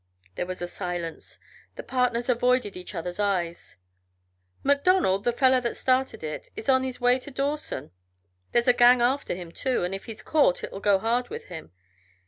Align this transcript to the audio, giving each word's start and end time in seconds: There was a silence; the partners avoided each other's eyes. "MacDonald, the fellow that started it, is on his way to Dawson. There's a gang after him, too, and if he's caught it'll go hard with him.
There 0.33 0.47
was 0.47 0.63
a 0.63 0.67
silence; 0.67 1.37
the 1.75 1.83
partners 1.83 2.27
avoided 2.27 2.75
each 2.75 2.95
other's 2.95 3.19
eyes. 3.19 3.75
"MacDonald, 4.63 5.25
the 5.25 5.31
fellow 5.31 5.59
that 5.61 5.77
started 5.77 6.23
it, 6.23 6.49
is 6.55 6.67
on 6.67 6.83
his 6.83 6.99
way 6.99 7.19
to 7.19 7.29
Dawson. 7.29 7.91
There's 8.51 8.67
a 8.67 8.73
gang 8.73 8.99
after 9.03 9.35
him, 9.35 9.51
too, 9.51 9.83
and 9.83 9.93
if 9.93 10.05
he's 10.05 10.23
caught 10.23 10.63
it'll 10.63 10.79
go 10.79 10.97
hard 10.97 11.29
with 11.29 11.49
him. 11.53 11.71